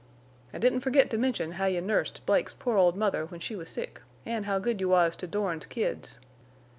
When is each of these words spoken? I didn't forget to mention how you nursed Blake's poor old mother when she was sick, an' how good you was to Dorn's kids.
I 0.51 0.57
didn't 0.57 0.79
forget 0.79 1.11
to 1.11 1.17
mention 1.19 1.51
how 1.51 1.67
you 1.67 1.79
nursed 1.79 2.25
Blake's 2.25 2.55
poor 2.55 2.75
old 2.75 2.95
mother 2.97 3.27
when 3.27 3.39
she 3.39 3.55
was 3.55 3.69
sick, 3.69 4.01
an' 4.25 4.45
how 4.45 4.57
good 4.57 4.81
you 4.81 4.89
was 4.89 5.15
to 5.17 5.27
Dorn's 5.27 5.67
kids. 5.67 6.17